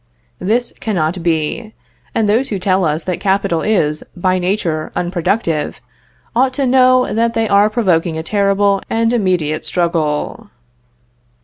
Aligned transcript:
This 0.39 0.73
cannot 0.79 1.21
be; 1.21 1.75
and 2.15 2.27
those 2.27 2.49
who 2.49 2.57
tell 2.57 2.85
us 2.85 3.03
that 3.03 3.19
capital 3.19 3.61
is, 3.61 4.01
by 4.17 4.39
nature, 4.39 4.91
unproductive, 4.95 5.79
ought 6.35 6.55
to 6.55 6.65
know 6.65 7.13
that 7.13 7.35
they 7.35 7.47
are 7.47 7.69
provoking 7.69 8.17
a 8.17 8.23
terrible 8.23 8.81
and 8.89 9.13
immediate 9.13 9.63
struggle. 9.63 10.49